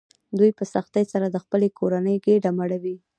[0.39, 2.95] دوی په سختۍ سره د خپلې کورنۍ ګېډه مړوي